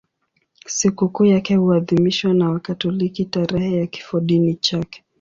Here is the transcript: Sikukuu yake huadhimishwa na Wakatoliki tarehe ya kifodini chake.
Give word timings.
Sikukuu 0.65 1.25
yake 1.25 1.55
huadhimishwa 1.55 2.33
na 2.33 2.49
Wakatoliki 2.49 3.25
tarehe 3.25 3.77
ya 3.79 3.87
kifodini 3.87 4.55
chake. 4.55 5.03